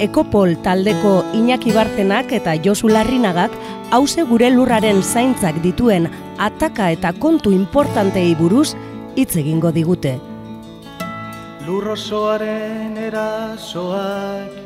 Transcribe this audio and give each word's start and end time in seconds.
Ekopol 0.00 0.54
taldeko 0.64 1.18
Iñaki 1.36 1.74
Bartenak 1.76 2.30
eta 2.32 2.54
Josu 2.64 2.88
Larrinagak 2.88 3.52
hause 3.92 4.22
gure 4.24 4.48
lurraren 4.48 5.02
zaintzak 5.04 5.58
dituen 5.60 6.06
ataka 6.40 6.86
eta 6.94 7.10
kontu 7.12 7.52
importantei 7.52 8.32
buruz 8.38 8.72
hitz 9.12 9.36
egingo 9.36 9.68
digute. 9.76 10.14
Lurrosoaren 11.66 12.96
erasoak 12.96 14.56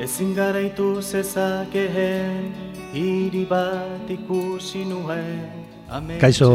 ezin 0.00 0.32
garaitu 0.32 1.02
zezakeen 1.02 2.48
hiri 2.94 3.44
bat 3.44 4.08
ikusi 4.08 4.86
nuen. 4.88 5.44
Kaizo 6.20 6.48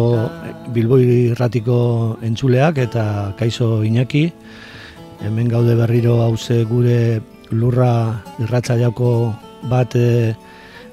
Bilboi 0.74 1.36
Ratiko 1.38 2.18
entzuleak 2.26 2.82
eta 2.82 3.06
Kaizo 3.38 3.84
Iñaki 3.86 4.26
hemen 5.22 5.54
gaude 5.54 5.78
berriro 5.78 6.22
hauze 6.26 6.64
gure 6.66 7.22
lurra 7.54 8.24
irratza 8.40 8.76
bat 9.70 9.96
e, 9.96 10.36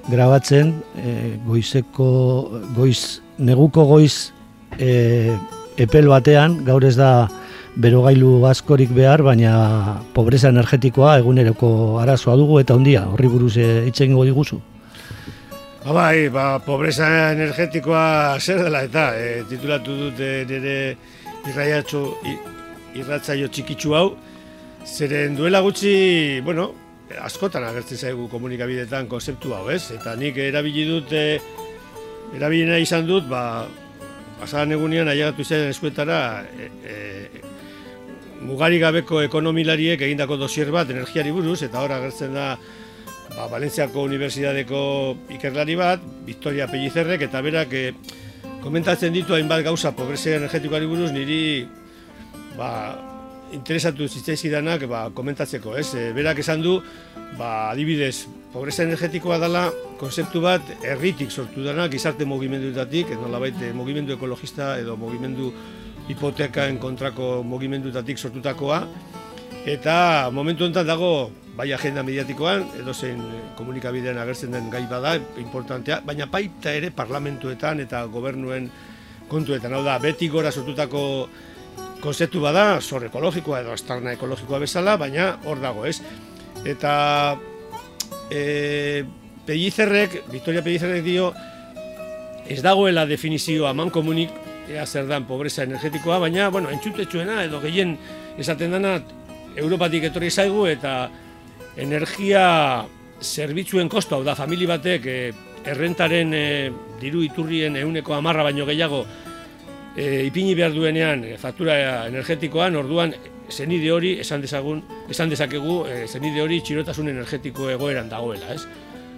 grabatzen 0.09 0.75
e, 0.97 1.37
goizeko 1.47 2.63
goiz 2.77 3.21
neguko 3.39 3.85
goiz 3.85 4.33
e, 4.79 5.35
epel 5.77 6.09
batean 6.09 6.65
gaur 6.65 6.85
ez 6.85 6.97
da 6.97 7.29
berogailu 7.77 8.47
askorik 8.47 8.91
behar 8.91 9.23
baina 9.23 10.01
pobreza 10.15 10.49
energetikoa 10.49 11.19
eguneroko 11.19 12.01
arazoa 12.03 12.37
dugu 12.37 12.61
eta 12.61 12.75
hondia 12.75 13.07
horri 13.13 13.29
buruz 13.29 13.57
hitz 13.57 14.01
egingo 14.01 14.25
diguzu. 14.25 14.61
Ba 15.85 15.93
bai, 15.97 16.29
ba, 16.29 16.59
pobreza 16.61 17.07
energetikoa 17.33 18.39
zer 18.39 18.65
dela 18.65 18.83
eta 18.85 19.15
e, 19.17 19.45
titulatu 19.49 19.97
dut 19.97 20.21
e, 20.21 20.33
nire 20.49 20.75
irraiatxo 21.49 22.03
irratzaio 23.01 23.49
txikitsu 23.49 23.95
hau 23.97 24.11
zeren 24.87 25.37
duela 25.37 25.61
gutxi, 25.61 26.41
bueno, 26.45 26.71
askotan 27.19 27.65
agertzen 27.67 27.99
zaigu 27.99 28.29
komunikabidetan 28.31 29.09
konzeptu 29.11 29.55
hau, 29.55 29.69
ez? 29.71 29.91
Eta 29.95 30.15
nik 30.17 30.39
erabili 30.39 30.87
dut 30.89 31.13
e, 31.13 31.41
erabilina 32.37 32.79
izan 32.79 33.07
dut, 33.09 33.27
ba 33.29 33.67
pasadan 34.41 34.73
egunean 34.77 35.11
ailegatu 35.11 35.45
zen 35.45 35.69
eskuetara 35.69 36.21
e, 36.57 36.69
e, 36.87 37.43
mugari 38.47 38.79
gabeko 38.81 39.21
ekonomilariek 39.27 40.01
egindako 40.01 40.39
dosier 40.41 40.71
bat 40.73 40.89
energiari 40.91 41.33
buruz 41.35 41.61
eta 41.67 41.83
hor 41.83 41.93
agertzen 41.93 42.33
da 42.39 42.55
ba, 43.35 43.49
Valentziako 43.51 44.07
Unibertsitateko 44.09 44.81
ikerlari 45.37 45.77
bat, 45.77 46.03
Victoria 46.27 46.71
Pellizerrek, 46.71 47.27
eta 47.29 47.43
berak 47.45 47.75
e, 47.77 47.85
komentatzen 48.65 49.13
ditu 49.13 49.37
hainbat 49.37 49.65
gauza 49.67 49.93
pobrezia 49.97 50.39
energetikoari 50.41 50.89
buruz 50.89 51.11
niri 51.13 51.43
ba, 52.57 52.71
interesatu 53.53 54.09
zitzaizidanak 54.09 54.87
ba, 54.91 55.09
komentatzeko, 55.15 55.77
ez? 55.79 55.89
E, 55.95 56.11
berak 56.17 56.41
esan 56.43 56.63
du, 56.63 56.79
ba, 57.39 57.71
adibidez, 57.71 58.27
pobrezia 58.53 58.85
energetikoa 58.87 59.39
dela 59.43 59.69
konzeptu 60.01 60.43
bat 60.43 60.73
herritik 60.83 61.31
sortu 61.31 61.65
dena, 61.65 61.87
gizarte 61.93 62.27
mugimenduetatik, 62.27 63.13
ez 63.15 63.21
nolabait 63.21 63.57
eh, 63.63 63.73
mugimendu 63.77 64.17
ekologista 64.17 64.75
edo 64.81 64.97
mugimendu 64.99 65.53
hipotekaen 66.11 66.81
kontrako 66.83 67.45
mugimenduetatik 67.47 68.19
sortutakoa, 68.19 68.81
eta 69.71 70.31
momentu 70.35 70.67
honetan 70.67 70.89
dago 70.89 71.31
bai 71.57 71.69
agenda 71.77 72.03
mediatikoan, 72.07 72.65
edo 72.81 72.95
zein 72.95 73.21
komunikabidean 73.59 74.19
agertzen 74.19 74.57
den 74.57 74.71
gai 74.73 74.87
bada, 74.91 75.15
importantea, 75.39 76.01
baina 76.07 76.27
baita 76.31 76.73
ere 76.75 76.91
parlamentuetan 76.91 77.85
eta 77.85 78.03
gobernuen 78.11 78.71
kontuetan. 79.31 79.77
Hau 79.77 79.85
da, 79.87 79.99
beti 80.03 80.31
gora 80.33 80.51
sortutako 80.51 81.03
konzeptu 82.01 82.41
bada, 82.43 82.81
zor 82.81 83.05
ekologikoa 83.07 83.61
edo 83.63 83.73
astarna 83.75 84.15
ekologikoa 84.17 84.61
bezala, 84.63 84.97
baina 85.01 85.35
hor 85.45 85.61
dago, 85.63 85.87
ez? 85.87 86.01
Eta 86.67 86.93
e, 88.31 89.05
Pellizerrek, 89.47 90.23
Victoria 90.33 90.63
Pellizerrek 90.65 91.05
dio, 91.05 91.31
ez 92.51 92.61
dagoela 92.65 93.07
definizioa 93.07 93.73
man 93.77 93.93
komunik, 93.95 94.33
ea 94.71 94.87
zer 94.87 95.09
dan 95.11 95.27
pobreza 95.27 95.65
energetikoa, 95.67 96.21
baina, 96.23 96.49
bueno, 96.51 96.71
entzutetxuena 96.71 97.45
edo 97.45 97.61
gehien 97.63 97.97
esaten 98.39 98.77
dana, 98.77 98.99
Europatik 99.59 100.05
etorri 100.07 100.31
zaigu 100.31 100.69
eta 100.71 101.11
energia 101.81 102.45
zerbitzuen 103.21 103.89
kosto, 103.91 104.17
hau 104.17 104.25
da, 104.25 104.37
famili 104.39 104.69
batek 104.71 105.07
e, 105.07 105.17
errentaren 105.71 106.33
e, 106.35 106.45
diru 107.01 107.25
iturrien 107.27 107.77
euneko 107.81 108.15
amarra 108.17 108.47
baino 108.47 108.65
gehiago 108.69 109.05
e, 109.97 110.27
ipini 110.27 110.55
behar 110.55 110.75
duenean 110.75 111.25
e, 111.25 111.37
faktura 111.39 112.07
energetikoan, 112.09 112.77
orduan 112.77 113.15
zenide 113.51 113.91
hori 113.93 114.15
esan 114.23 114.43
dezagun, 114.43 114.83
esan 115.11 115.31
dezakegu 115.31 115.85
e, 115.87 116.05
zenide 116.09 116.43
hori 116.43 116.61
txirotasun 116.63 117.11
energetiko 117.13 117.71
egoeran 117.71 118.11
dagoela, 118.11 118.55
ez? 118.55 118.65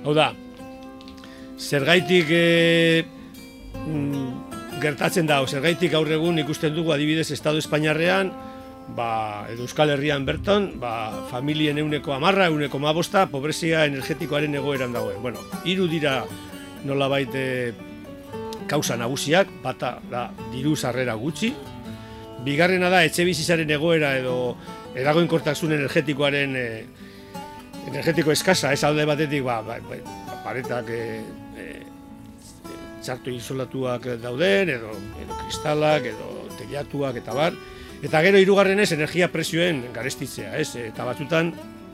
Hau 0.04 0.14
da, 0.16 0.32
zergaitik 1.58 2.30
e, 2.32 3.04
mm, 3.84 4.80
gertatzen 4.82 5.28
da, 5.28 5.42
zergaitik 5.46 5.92
gaur 5.92 6.10
egun 6.10 6.40
ikusten 6.42 6.74
dugu 6.74 6.94
adibidez 6.94 7.30
Estado 7.30 7.60
Espainiarrean, 7.62 8.32
ba, 8.96 9.46
edo 9.52 9.66
Euskal 9.68 9.92
Herrian 9.94 10.26
berton, 10.26 10.72
ba, 10.80 11.26
familien 11.30 11.78
euneko 11.78 12.16
amarra, 12.16 12.48
euneko 12.50 12.80
mabosta, 12.82 13.28
pobrezia 13.30 13.84
energetikoaren 13.86 14.54
egoeran 14.58 14.92
dagoen. 14.96 15.22
Bueno, 15.22 15.44
hiru 15.64 15.86
dira 15.90 16.22
nola 16.84 17.08
baite 17.08 17.74
kausa 18.72 18.96
nagusiak, 18.96 19.50
bata 19.62 19.98
da 20.10 20.26
diru 20.52 20.74
sarrera 20.76 21.14
gutxi, 21.20 21.52
bigarrena 22.46 22.88
da 22.92 23.02
etxe 23.06 23.26
bizizaren 23.28 23.70
egoera 23.76 24.14
edo 24.18 24.56
eragoen 24.98 25.28
kortasun 25.30 25.74
energetikoaren 25.76 26.56
e, 26.56 26.66
energetiko 27.90 28.32
eskasa, 28.32 28.72
ez 28.72 28.82
alde 28.88 29.04
batetik, 29.08 29.44
ba, 29.44 29.60
ba, 29.66 29.78
ba, 29.84 30.00
paretak 30.44 30.88
e, 30.90 31.02
e, 31.60 31.68
txartu 33.04 33.34
isolatuak 33.36 34.08
dauden, 34.22 34.72
edo, 34.78 34.96
edo 35.20 35.38
kristalak, 35.44 36.08
edo 36.14 36.32
teliatuak 36.58 37.22
eta 37.22 37.36
bar, 37.36 37.60
Eta 38.02 38.18
gero 38.18 38.38
hirugarrenez 38.42 38.88
energia 38.96 39.28
presioen 39.30 39.84
garestitzea, 39.94 40.56
ez? 40.58 40.72
Eta 40.74 41.04
batzutan 41.06 41.52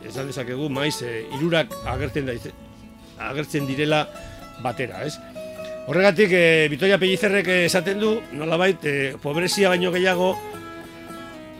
esan 0.09 0.31
dezakegu 0.31 0.71
maiz 0.73 1.03
e, 1.05 1.27
irurak 1.37 1.75
agertzen 1.85 2.25
da 2.31 2.37
agertzen 3.27 3.67
direla 3.69 4.07
batera, 4.65 5.03
ez? 5.05 5.19
Horregatik 5.89 6.33
e, 6.37 6.69
Vitoria 6.69 6.99
Pellizerrek 7.01 7.47
esaten 7.65 7.97
du, 7.97 8.11
nolabait 8.37 8.83
e, 8.85 9.15
pobrezia 9.23 9.71
baino 9.73 9.89
gehiago 9.95 10.35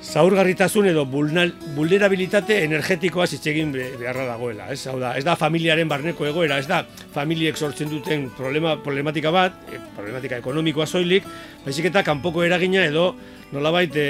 zaurgarritasun 0.05 0.91
edo 0.91 1.07
vulnerabilitate 1.09 2.59
energetikoa 2.67 3.25
zitzegin 3.27 3.73
beharra 3.73 4.27
dagoela, 4.29 4.67
ez? 4.75 4.83
Hau 4.87 4.99
da, 5.01 5.15
ez 5.17 5.25
da 5.25 5.33
familiaren 5.41 5.89
barneko 5.89 6.29
egoera, 6.29 6.59
ez 6.61 6.69
da 6.69 6.83
familiek 7.15 7.57
sortzen 7.57 7.89
duten 7.89 8.29
problema, 8.37 8.77
problematika 8.85 9.33
bat, 9.33 9.57
problematika 9.97 10.43
ekonomikoa 10.45 10.85
soilik, 10.87 11.25
baizik 11.65 11.89
eta 11.89 12.05
kanpoko 12.05 12.45
eragina 12.45 12.85
edo 12.85 13.15
nolabait 13.57 13.97
e, 13.97 14.07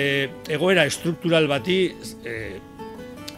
egoera 0.51 0.83
estruktural 0.91 1.47
bati 1.47 1.79
e, 2.27 2.37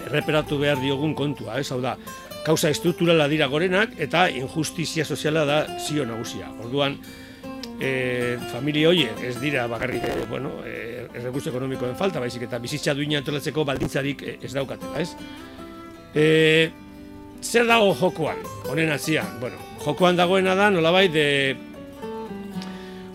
erreperatu 0.08 0.56
behar 0.64 0.80
diogun 0.80 1.12
kontua, 1.12 1.60
ez 1.60 1.68
hau 1.76 1.82
da, 1.84 1.98
kauza 2.44 2.70
estrukturala 2.72 3.28
dira 3.28 3.48
gorenak 3.50 3.96
eta 4.00 4.28
injustizia 4.30 5.04
soziala 5.04 5.44
da 5.44 5.58
zio 5.78 6.06
nagusia. 6.08 6.48
Orduan, 6.64 6.96
e, 7.80 8.38
familia 8.52 8.90
horiek 8.90 9.24
ez 9.24 9.36
dira 9.40 9.66
bakarrik 9.70 10.04
e, 10.04 10.26
bueno, 10.28 10.52
e, 10.64 11.06
errekurso 11.14 11.50
ekonomikoen 11.50 11.96
falta, 11.96 12.20
baizik 12.20 12.46
eta 12.48 12.60
bizitza 12.62 12.94
duina 12.94 13.20
antolatzeko 13.20 13.64
baldintzarik 13.64 14.24
ez 14.40 14.52
daukatela, 14.52 15.00
ez? 15.00 15.10
E, 16.14 16.26
zer 17.42 17.66
dago 17.68 17.94
jokoan, 17.96 18.40
honen 18.68 18.92
atzian? 18.92 19.38
Bueno, 19.40 19.60
jokoan 19.84 20.16
dagoena 20.16 20.54
da, 20.58 20.70
nolabait, 20.70 21.14
e, 21.14 21.69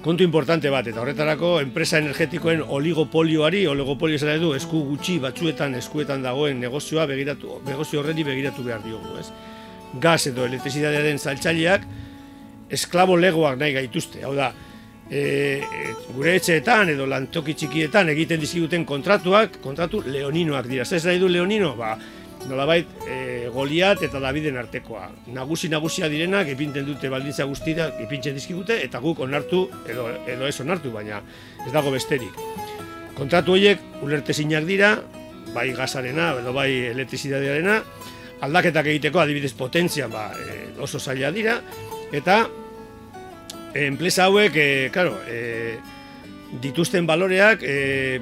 kontu 0.06 0.22
importante 0.22 0.70
bat, 0.70 0.86
eta 0.86 1.02
horretarako 1.02 1.56
enpresa 1.64 1.98
energetikoen 1.98 2.62
oligopolioari, 2.78 3.64
oligopolio 3.72 4.20
esan 4.20 4.38
du, 4.42 4.52
esku 4.54 4.84
gutxi 4.92 5.18
batzuetan 5.24 5.74
eskuetan 5.80 6.22
dagoen 6.22 6.60
negozioa 6.62 7.08
begiratu, 7.10 7.60
negozio 7.66 8.04
horreni 8.04 8.26
begiratu 8.28 8.66
behar 8.68 8.84
diogu, 8.86 9.16
ez? 9.18 9.32
Gaz 10.04 10.28
edo 10.30 10.46
elektrizitatearen 10.46 11.18
zaltzaileak 11.18 11.88
esklabo 12.78 13.18
legoak 13.18 13.58
nahi 13.58 13.74
gaituzte, 13.80 14.22
hau 14.28 14.36
da, 14.38 14.52
e, 15.10 15.24
gure 16.14 16.36
etxeetan 16.38 16.94
edo 16.94 17.10
lantoki 17.10 17.56
txikietan 17.58 18.14
egiten 18.14 18.42
dizkiguten 18.42 18.86
kontratuak, 18.86 19.58
kontratu 19.64 20.04
leoninoak 20.06 20.70
dira. 20.70 20.86
Zer 20.86 21.02
nahi 21.10 21.22
du 21.22 21.32
leonino? 21.34 21.74
Ba, 21.80 21.96
nolabait 22.50 22.88
e, 23.08 23.50
Goliat 23.54 24.02
eta 24.06 24.20
Daviden 24.20 24.58
artekoa. 24.58 25.10
Nagusi 25.34 25.70
nagusia 25.72 26.10
direnak 26.12 26.50
ipinten 26.54 26.86
dute 26.88 27.10
baldintza 27.10 27.48
guztia 27.50 27.90
ipintzen 28.04 28.36
dizkigute 28.38 28.78
eta 28.86 29.02
guk 29.04 29.22
onartu 29.26 29.66
edo, 29.90 30.08
edo 30.28 30.48
ez 30.48 30.58
onartu, 30.62 30.92
baina 30.94 31.22
ez 31.66 31.72
dago 31.74 31.94
besterik. 31.94 32.36
Kontratu 33.16 33.56
horiek 33.56 33.82
ulertezinak 34.04 34.66
dira, 34.68 34.96
bai 35.56 35.72
gazarena 35.74 36.34
edo 36.42 36.54
bai 36.54 36.70
elektrizidadearena, 36.92 37.80
aldaketak 38.46 38.92
egiteko 38.92 39.22
adibidez 39.24 39.54
potentzia 39.56 40.10
ba, 40.12 40.30
e, 40.36 40.76
oso 40.84 41.00
zaila 41.00 41.32
dira, 41.32 41.60
eta 42.12 42.44
e, 43.74 43.86
enpresa 43.86 44.28
hauek, 44.28 44.56
e, 44.56 44.90
claro, 44.92 45.22
e, 45.28 45.78
dituzten 46.62 47.08
baloreak 47.08 47.64
e, 47.64 48.20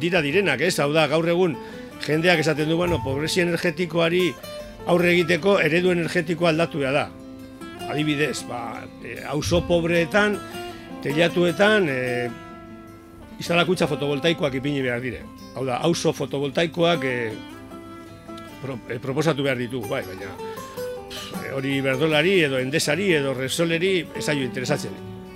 dira 0.00 0.20
direnak, 0.22 0.60
ez? 0.66 0.76
Hau 0.82 0.90
da, 0.94 1.06
gaur 1.10 1.28
egun, 1.30 1.56
jendeak 2.04 2.40
esaten 2.40 2.68
du, 2.68 2.76
bueno, 2.76 3.00
pobrezia 3.04 3.44
energetikoari 3.46 4.28
aurre 4.86 5.12
egiteko 5.14 5.58
eredu 5.60 5.92
energetikoa 5.94 6.50
aldatu 6.52 6.80
da. 6.80 7.08
Adibidez, 7.88 8.44
ba, 8.48 8.84
e, 9.04 9.18
auzo 9.28 9.62
pobreetan, 9.68 10.38
telatuetan, 11.02 11.88
e, 11.88 12.30
izalakutza 13.40 13.86
fotovoltaikoak 13.86 14.54
ipini 14.54 14.82
behar 14.82 15.00
dire. 15.00 15.22
Hau 15.54 15.64
da, 15.64 15.76
auzo 15.76 16.12
fotovoltaikoak 16.12 17.04
e, 17.04 17.16
pro, 18.62 18.78
e, 18.88 18.98
proposatu 18.98 19.42
behar 19.42 19.58
ditugu, 19.58 19.88
bai, 19.88 20.04
baina 20.08 20.32
hori 21.54 21.80
berdolari 21.84 22.38
edo 22.46 22.58
endesari 22.58 23.12
edo 23.14 23.34
resoleri 23.34 23.94
esaio 24.18 24.44
interesatzen. 24.46 24.94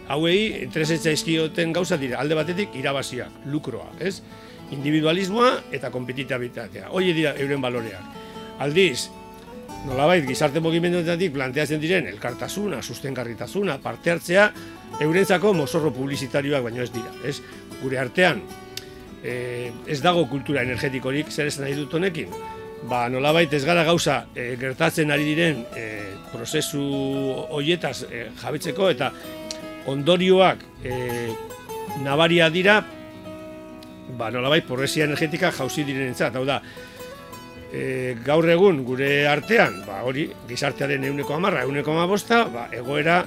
Hauei, 0.08 0.64
interesetza 0.64 1.12
izkioten 1.12 1.72
gauza 1.76 1.98
dira, 2.00 2.18
alde 2.22 2.36
batetik 2.38 2.76
irabazia, 2.78 3.28
lukroa, 3.52 3.90
ez? 4.00 4.22
Individualismoa 4.74 5.52
eta 5.72 5.90
kompetitabitatea. 5.90 6.90
Hoi 6.90 7.12
dira 7.16 7.34
euren 7.40 7.62
baloreak. 7.62 8.16
Aldiz, 8.64 9.08
nolabait 9.86 10.26
gizarte 10.26 10.60
mugimenduetatik 10.60 11.32
planteatzen 11.34 11.80
diren 11.80 12.08
elkartasuna, 12.10 12.82
sustengarritasuna, 12.82 13.78
parte 13.82 14.12
hartzea, 14.12 14.48
eurentzako 15.00 15.54
mozorro 15.54 15.92
publizitarioak 15.94 16.64
baino 16.66 16.82
ez 16.82 16.90
dira. 16.92 17.12
Ez? 17.24 17.38
Gure 17.82 18.00
artean, 18.02 18.42
e, 19.22 19.70
ez 19.86 20.00
dago 20.02 20.26
kultura 20.30 20.64
energetikorik 20.66 21.30
zer 21.30 21.50
esan 21.50 21.66
nahi 21.66 21.76
dut 21.78 21.94
honekin. 21.94 22.32
Ba, 22.88 23.08
nolabait 23.10 23.52
ez 23.54 23.64
gara 23.66 23.82
gauza 23.86 24.24
e, 24.34 24.52
gertatzen 24.60 25.10
ari 25.10 25.26
diren 25.26 25.64
e, 25.76 25.86
prozesu 26.32 26.82
hoietaz 27.54 28.02
e, 28.06 28.28
jabetzeko 28.42 28.90
eta 28.90 29.10
ondorioak 29.90 30.62
e, 30.84 30.94
nabaria 32.04 32.50
dira 32.54 32.82
ba, 34.16 34.30
nolabait, 34.30 34.64
porresia 34.66 35.04
energetika 35.04 35.50
jauzi 35.52 35.84
direnentzat, 35.84 36.36
hau 36.36 36.44
da, 36.48 36.60
e, 37.72 38.16
gaur 38.24 38.48
egun 38.48 38.82
gure 38.86 39.26
artean, 39.28 39.82
ba, 39.86 40.02
hori, 40.08 40.28
gizartearen 40.48 41.04
euneko 41.10 41.36
amarra, 41.36 41.64
euneko 41.68 41.92
amabosta, 41.92 42.44
ba, 42.52 42.68
egoera, 42.72 43.20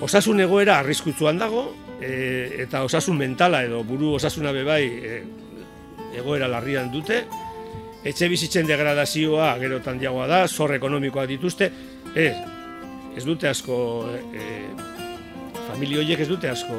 osasun 0.00 0.40
egoera 0.40 0.78
arriskutzuan 0.80 1.38
dago, 1.40 1.68
e, 2.00 2.62
eta 2.64 2.84
osasun 2.86 3.18
mentala 3.20 3.64
edo 3.66 3.82
buru 3.84 4.14
osasuna 4.16 4.52
bebai 4.56 4.82
e, 4.86 5.22
egoera 6.16 6.48
larrian 6.48 6.90
dute, 6.92 7.24
etxe 8.04 8.30
bizitzen 8.32 8.68
degradazioa 8.68 9.52
gerotan 9.60 10.00
diagoa 10.00 10.26
da, 10.30 10.44
zor 10.48 10.72
ekonomikoak 10.74 11.28
dituzte, 11.28 11.70
ez, 12.16 12.34
ez 13.16 13.24
dute 13.26 13.50
asko, 13.50 13.76
e, 14.32 14.46
familio 15.68 16.00
horiek 16.00 16.24
ez 16.24 16.28
dute 16.30 16.48
asko, 16.50 16.78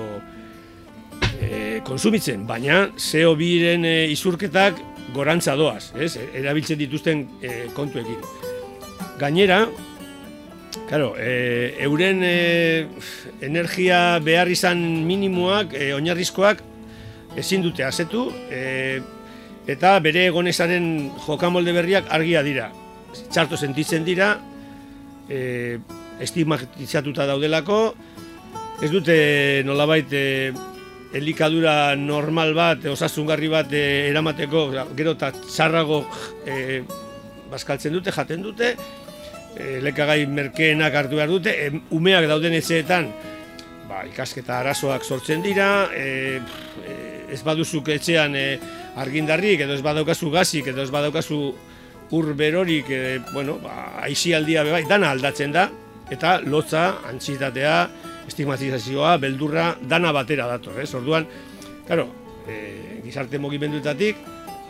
e, 1.52 1.82
konsumitzen, 1.84 2.46
baina 2.48 2.86
CO2-ren 2.96 3.86
e, 3.86 3.96
izurketak 4.14 4.80
gorantza 5.16 5.58
doaz, 5.60 5.92
ez? 6.00 6.16
erabiltzen 6.38 6.80
dituzten 6.80 7.26
e, 7.44 7.66
kontuekin. 7.76 8.20
Gainera, 9.20 9.66
claro, 10.88 11.14
e, 11.20 11.76
euren 11.84 12.24
e, 12.24 12.36
energia 13.44 14.20
behar 14.24 14.52
izan 14.52 14.82
minimoak, 15.08 15.76
e, 15.76 15.92
oinarrizkoak, 15.98 16.64
ezin 17.40 17.64
dute 17.66 17.84
azetu, 17.88 18.30
e, 18.52 19.02
eta 19.72 19.98
bere 20.04 20.26
egonezaren 20.32 21.12
jokamolde 21.26 21.76
berriak 21.76 22.08
argia 22.12 22.42
dira. 22.48 22.72
Txarto 23.32 23.60
sentitzen 23.60 24.08
dira, 24.08 24.34
e, 25.28 25.78
estigmatizatuta 26.24 27.28
daudelako, 27.28 27.82
ez 28.82 28.90
dute 28.94 29.16
nolabait 29.68 30.12
e, 30.16 30.26
elikadura 31.14 31.96
normal 32.00 32.54
bat, 32.56 32.86
osasungarri 32.92 33.50
bat 33.52 33.72
e, 33.74 33.84
eramateko, 34.10 34.66
gero 34.98 35.16
eta 35.18 35.32
txarrago 35.36 36.04
e, 36.48 36.82
bazkaltzen 37.52 37.94
dute, 37.98 38.14
jaten 38.16 38.44
dute, 38.46 38.76
e, 39.56 39.80
lekagai 39.84 40.24
merkeenak 40.32 40.96
hartu 40.96 41.20
behar 41.20 41.32
dute, 41.32 41.56
umeak 41.92 42.28
dauden 42.32 42.56
etxeetan, 42.60 43.12
ba, 43.90 44.06
ikasketa 44.08 44.62
arazoak 44.62 45.04
sortzen 45.04 45.44
dira, 45.44 45.90
e, 45.92 46.40
ez 47.32 47.42
baduzuk 47.48 47.92
etxean 47.92 48.36
e, 48.36 48.46
argindarrik, 49.02 49.66
edo 49.66 49.76
ez 49.76 49.84
badaukazu 49.84 50.32
gazik, 50.32 50.72
edo 50.72 50.84
ez 50.84 50.92
badaukazu 50.94 51.42
ur 52.12 52.34
berorik, 52.36 52.90
e, 52.92 53.20
bueno, 53.32 53.58
ba, 53.64 54.04
aixialdia 54.08 54.64
bebai, 54.68 54.84
dana 54.88 55.12
aldatzen 55.16 55.56
da, 55.56 55.68
eta 56.12 56.40
lotza, 56.44 56.88
antxitatea, 57.08 57.76
estigmatizazioa, 58.32 59.18
beldurra, 59.22 59.76
dana 59.82 60.12
batera 60.16 60.48
dator, 60.50 60.80
ez? 60.82 60.90
Orduan, 60.96 61.28
claro, 61.88 62.08
e, 62.48 63.02
gizarte 63.06 63.40
mugimenduetatik 63.40 64.18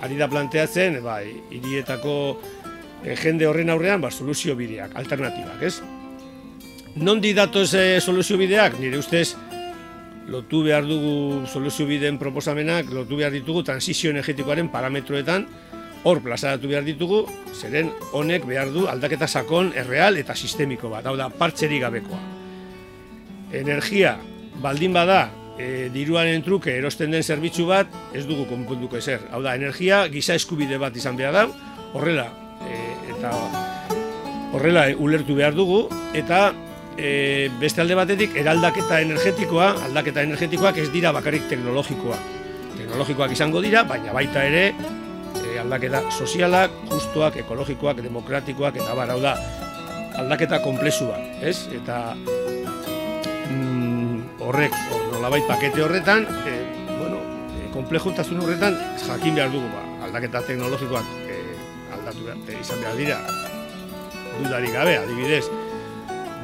ari 0.02 0.18
da 0.18 0.28
planteatzen, 0.30 0.98
bai, 1.06 1.30
hirietako 1.54 2.16
e, 3.06 3.16
jende 3.16 3.48
horren 3.48 3.70
aurrean, 3.74 4.02
ba, 4.02 4.12
soluzio 4.12 4.58
bideak, 4.58 4.96
alternatibak, 4.98 5.62
ez? 5.64 5.78
Nondi 7.02 7.36
datoz 7.38 7.70
e, 7.78 7.86
soluzio 8.02 8.40
bideak? 8.42 8.80
Nire 8.82 9.00
ustez, 9.00 9.30
lotu 10.32 10.64
behar 10.66 10.88
dugu 10.90 11.46
soluzio 11.48 11.86
bideen 11.88 12.18
proposamenak, 12.22 12.90
lotu 12.92 13.22
behar 13.22 13.34
ditugu 13.36 13.64
transizio 13.68 14.12
energetikoaren 14.12 14.72
parametroetan, 14.74 15.48
hor 16.02 16.22
plazaratu 16.26 16.70
behar 16.72 16.86
ditugu, 16.88 17.24
zeren 17.54 17.94
honek 18.18 18.48
behar 18.50 18.74
du 18.74 18.88
aldaketa 18.90 19.30
sakon, 19.30 19.70
erreal 19.78 20.18
eta 20.18 20.34
sistemiko 20.34 20.90
bat, 20.90 21.06
hau 21.06 21.18
da, 21.20 21.30
partxeri 21.30 21.78
gabekoa 21.84 22.41
energia 23.54 24.18
baldin 24.62 24.94
bada 24.94 25.30
e, 25.58 25.90
diruaren 25.94 26.44
truke 26.46 26.74
erosten 26.78 27.12
den 27.14 27.24
zerbitzu 27.24 27.68
bat 27.70 27.92
ez 28.14 28.26
dugu 28.28 28.48
konpuntuko 28.50 28.98
ezer. 28.98 29.24
Hau 29.32 29.42
da, 29.44 29.56
energia 29.56 30.06
giza 30.12 30.36
eskubide 30.38 30.80
bat 30.82 30.96
izan 30.98 31.20
behar 31.20 31.36
da, 31.36 31.46
horrela 31.94 32.28
e, 32.66 32.80
eta 33.16 33.34
horrela 34.56 34.88
e, 34.90 34.96
ulertu 34.96 35.36
behar 35.38 35.56
dugu 35.58 35.84
eta 36.18 36.52
e, 36.98 37.50
beste 37.62 37.84
alde 37.84 37.98
batetik 37.98 38.36
eraldaketa 38.38 39.02
energetikoa, 39.06 39.72
aldaketa 39.88 40.26
energetikoak 40.28 40.82
ez 40.82 40.90
dira 40.94 41.14
bakarrik 41.16 41.48
teknologikoa. 41.52 42.20
Teknologikoak 42.78 43.34
izango 43.36 43.62
dira, 43.64 43.84
baina 43.88 44.14
baita 44.16 44.44
ere 44.48 44.68
e, 44.72 45.58
aldaketa 45.62 46.04
sozialak, 46.12 46.76
justuak, 46.92 47.40
ekologikoak, 47.46 48.04
demokratikoak 48.04 48.80
eta 48.82 48.96
bar, 48.98 49.16
hau 49.16 49.22
da, 49.24 49.36
aldaketa 50.22 50.62
komplexu 50.64 51.08
bat, 51.10 51.28
ez? 51.44 51.58
Eta 51.76 52.02
horrek, 54.48 54.74
nolabait 55.12 55.46
pakete 55.48 55.84
horretan, 55.84 56.26
e, 56.48 56.54
bueno, 56.98 57.22
e, 57.58 57.70
komplejutasun 57.74 58.42
horretan 58.42 58.78
jakin 59.06 59.38
behar 59.38 59.52
dugu, 59.54 59.70
ba, 59.74 59.84
aldaketa 60.08 60.42
teknologikoak 60.48 61.12
e, 61.30 61.38
aldatu 61.98 62.26
behar, 62.28 62.40
e, 62.48 62.58
izan 62.62 62.82
behar 62.82 62.98
dira, 63.00 63.20
dudari 64.40 64.72
gabe, 64.74 64.98
adibidez, 65.02 65.46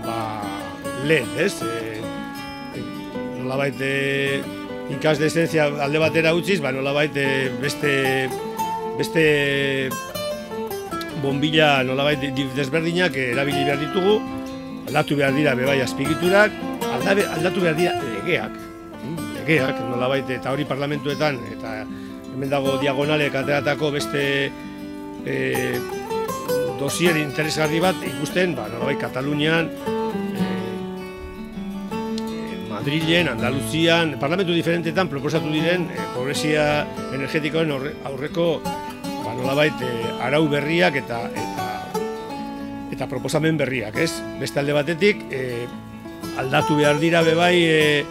ba, 0.05 0.19
lehen, 1.09 1.33
ez? 1.41 1.53
E, 1.63 2.83
nolabait 3.41 3.81
e, 3.81 4.41
ikas 4.97 5.17
desentzia 5.19 5.67
alde 5.83 6.01
batera 6.03 6.35
utziz, 6.37 6.61
ba, 6.63 6.71
nolabait 6.75 7.15
e, 7.17 7.49
beste, 7.61 7.93
beste 8.99 9.89
bombilla 11.21 11.81
nolabait 11.83 12.21
desberdinak 12.55 13.15
erabili 13.17 13.65
behar 13.65 13.81
ditugu, 13.81 14.19
aldatu 14.87 15.17
behar 15.19 15.33
dira 15.35 15.55
bebai 15.57 15.79
azpigiturak, 15.81 16.53
aldatu 17.05 17.61
behar 17.61 17.75
dira 17.77 17.93
legeak, 18.01 18.57
legeak, 19.37 19.79
nola 19.89 20.09
baite, 20.11 20.37
eta 20.39 20.51
hori 20.51 20.65
parlamentuetan, 20.67 21.39
eta 21.57 21.75
hemen 22.33 22.49
dago 22.51 22.77
diagonalek 22.81 23.35
ateratako 23.35 23.91
beste 23.95 24.23
e, 25.25 25.37
dosier 26.79 27.17
interesgarri 27.17 27.79
bat 27.83 28.01
ikusten, 28.05 28.55
ba, 28.57 28.67
nola 28.71 28.91
baita, 28.91 29.07
Katalunian, 29.07 29.69
e, 29.69 30.43
e, 32.27 32.57
Madrilen, 32.71 33.31
Andaluzian, 33.33 34.17
parlamentu 34.21 34.53
diferentetan 34.55 35.09
proposatu 35.09 35.51
diren 35.53 35.89
e, 35.89 36.09
pobrezia 36.15 36.85
energetikoen 37.13 37.73
aurreko 37.73 38.49
ba, 38.63 39.33
nola 39.33 39.57
baita, 39.57 39.89
arau 40.27 40.45
berriak 40.51 41.01
eta 41.03 41.23
eta 41.31 41.65
eta 42.97 43.05
proposamen 43.05 43.57
berriak, 43.59 43.97
ez? 44.01 44.09
Beste 44.41 44.57
alde 44.57 44.73
batetik, 44.73 45.19
e, 45.29 45.67
aldatu 46.37 46.77
behar 46.77 46.99
dira 47.01 47.23
bebai 47.25 47.55
e, 47.63 48.05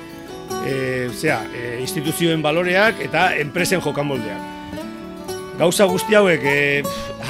e, 0.67 1.09
zera, 1.15 1.43
e, 1.55 1.79
instituzioen 1.81 2.43
baloreak 2.43 3.01
eta 3.07 3.31
enpresen 3.43 3.83
jokamoldeak. 3.85 4.53
Gauza 5.57 5.87
guzti 5.89 6.17
hauek 6.19 6.43
e, 6.45 6.59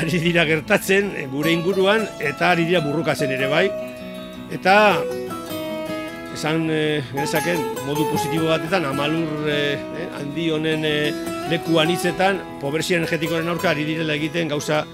ari 0.01 0.19
dira 0.23 0.47
gertatzen 0.49 1.13
e, 1.15 1.27
gure 1.31 1.53
inguruan 1.55 2.09
eta 2.19 2.51
ari 2.55 2.67
dira 2.67 2.83
burrukatzen 2.85 3.33
ere 3.37 3.51
bai. 3.53 3.67
Eta 4.53 4.77
esan 6.37 6.69
e, 6.71 7.03
modu 7.87 8.05
positibo 8.11 8.51
batetan 8.51 8.85
amalur 8.85 9.49
e, 9.49 9.61
e, 9.79 10.09
handi 10.19 10.51
honen 10.51 10.85
e, 10.85 10.97
leku 11.51 11.79
anitzetan 11.81 12.43
pobrezia 12.61 12.99
energetikoaren 12.99 13.49
aurka 13.49 13.71
ari 13.71 13.87
direla 13.89 14.17
egiten 14.19 14.49
gauza 14.49 14.85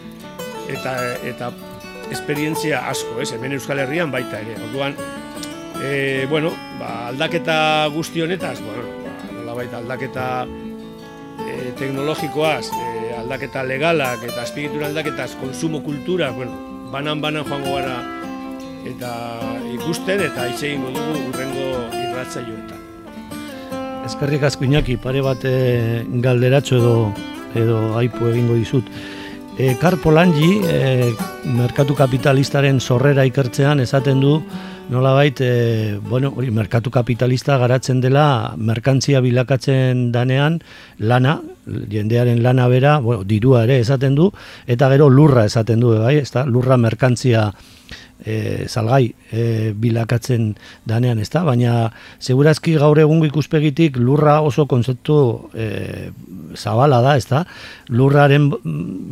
eta 0.71 0.95
eta 1.27 1.51
esperientzia 2.13 2.85
asko, 2.91 3.21
ez? 3.23 3.33
Hemen 3.33 3.57
Euskal 3.57 3.81
Herrian 3.81 4.13
baita 4.13 4.41
ere. 4.45 4.59
Orduan, 4.69 4.97
e, 5.83 6.27
bueno, 6.31 6.53
ba, 6.79 7.09
aldaketa 7.09 7.89
guzti 7.95 8.23
honetaz, 8.23 8.61
bueno, 8.61 8.85
ba, 9.05 9.13
nola 9.35 9.55
baita 9.55 9.79
aldaketa 9.79 10.27
e, 10.47 11.73
teknologikoaz, 11.79 12.71
e, 12.71 13.15
aldaketa 13.19 13.65
legalak 13.67 14.25
eta 14.29 14.43
azpigitura 14.43 14.87
aldaketaz, 14.87 15.35
konsumo 15.41 15.83
kultura, 15.83 16.31
bueno, 16.31 16.55
banan-banan 16.93 17.45
joango 17.49 17.77
gara 17.77 17.99
eta 18.87 19.13
ikusten 19.73 20.25
eta 20.29 20.49
hitz 20.51 20.63
dugu 20.63 21.19
urrengo 21.29 21.69
irratzaioetan. 21.99 22.81
Eskerrik 24.07 24.43
asko 24.49 24.67
inaki, 24.67 24.97
pare 24.99 25.23
bat 25.23 25.45
galderatxo 26.25 26.81
edo 26.81 26.97
edo 27.55 27.97
aipu 27.99 28.29
egingo 28.31 28.57
dizut. 28.57 28.89
E, 29.59 29.75
Karpo 29.81 30.13
Langi, 30.13 30.61
e, 30.65 31.13
merkatu 31.45 31.95
kapitalistaren 31.97 32.81
sorrera 32.81 33.27
ikertzean, 33.29 33.83
esaten 33.85 34.23
du, 34.23 34.39
nolabait, 34.89 35.41
e, 35.41 35.99
bueno, 36.09 36.33
hori, 36.37 36.51
merkatu 36.51 36.91
kapitalista 36.91 37.57
garatzen 37.59 38.01
dela, 38.01 38.55
merkantzia 38.57 39.21
bilakatzen 39.21 40.11
danean, 40.13 40.61
lana, 40.99 41.41
jendearen 41.67 42.43
lana 42.43 42.69
bera, 42.69 42.99
bueno, 43.01 43.25
dirua 43.25 43.65
ere 43.65 43.81
esaten 43.81 44.15
du, 44.15 44.31
eta 44.67 44.91
gero 44.93 45.09
lurra 45.11 45.47
esaten 45.47 45.81
du, 45.81 45.95
bai, 45.99 46.17
ezta? 46.21 46.45
lurra 46.47 46.77
merkantzia 46.77 47.51
e, 48.25 48.67
salgai 48.69 49.13
e, 49.31 49.73
bilakatzen 49.75 50.53
danean, 50.89 51.21
ezta? 51.23 51.45
Baina 51.47 51.91
segurazki 52.21 52.77
gaur 52.81 52.99
egungo 53.03 53.27
ikuspegitik 53.29 53.99
lurra 53.99 54.41
oso 54.43 54.67
konzeptu 54.71 55.19
e, 55.55 56.11
zabala 56.57 57.03
da, 57.05 57.17
ezta? 57.17 57.45
Lurraren 57.91 58.51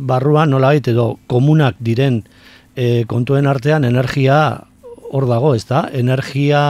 barruan 0.07 0.51
nolabait 0.51 0.87
edo 0.93 1.15
komunak 1.27 1.79
diren 1.79 2.23
e, 2.75 3.03
kontuen 3.07 3.47
artean 3.47 3.85
energia 3.87 4.41
hor 5.11 5.27
dago, 5.27 5.53
ezta? 5.55 5.85
Energia 5.93 6.61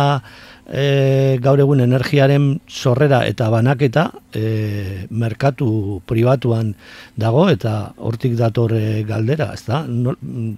e, 0.66 1.38
gaur 1.44 1.62
egun 1.62 1.84
energiaren 1.84 2.48
sorrera 2.68 3.22
eta 3.30 3.50
banaketa 3.54 4.08
e, 4.34 5.08
merkatu 5.10 6.02
pribatuan 6.10 6.74
dago 7.20 7.48
eta 7.54 7.94
hortik 7.98 8.38
dator 8.40 8.74
e, 8.78 9.04
galdera, 9.08 9.52
ezta? 9.54 9.84
No, 9.88 10.16